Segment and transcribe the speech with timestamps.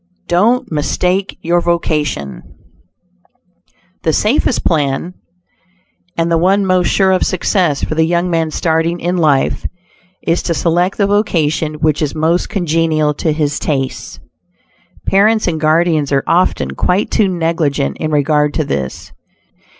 [0.27, 2.41] DON'T MISTAKE YOUR VOCATION
[4.01, 5.13] The safest plan,
[6.17, 9.67] and the one most sure of success for the young man starting in life,
[10.25, 14.19] is to select the vocation which is most congenial to his tastes.
[15.05, 19.11] Parents and guardians are often quite too negligent in regard to this.